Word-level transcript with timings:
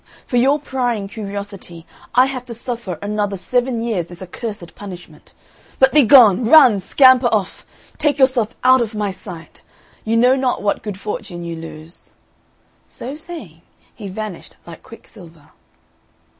for 0.25 0.37
your 0.37 0.57
prying 0.59 1.07
curiosity 1.07 1.85
I 2.15 2.25
have 2.25 2.43
to 2.45 2.55
suffer 2.55 2.97
another 3.03 3.37
seven 3.37 3.79
years 3.79 4.07
this 4.07 4.23
accursed 4.23 4.73
punishment. 4.73 5.35
But 5.77 5.91
begone! 5.93 6.43
Run, 6.45 6.79
scamper 6.79 7.27
off! 7.27 7.67
Take 7.99 8.17
yourself 8.17 8.55
out 8.63 8.81
of 8.81 8.95
my 8.95 9.11
sight! 9.11 9.61
You 10.03 10.17
know 10.17 10.35
not 10.35 10.63
what 10.63 10.81
good 10.81 10.99
fortune 10.99 11.43
you 11.43 11.55
lose." 11.55 12.09
So 12.87 13.13
saying, 13.13 13.61
he 13.93 14.07
vanished 14.07 14.57
like 14.65 14.81
quicksilver. 14.81 15.49